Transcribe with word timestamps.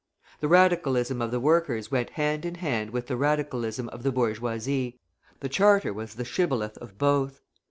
The 0.39 0.47
Radicalism 0.47 1.21
of 1.21 1.29
the 1.29 1.39
workers 1.39 1.91
went 1.91 2.09
hand 2.17 2.43
in 2.43 2.55
hand 2.55 2.89
with 2.89 3.05
the 3.05 3.15
Radicalism 3.15 3.87
of 3.89 4.01
the 4.01 4.11
bourgeoisie; 4.11 4.99
the 5.41 5.47
Charter 5.47 5.93
was 5.93 6.15
the 6.15 6.25
shibboleth 6.25 6.75
of 6.79 6.97
both. 6.97 7.39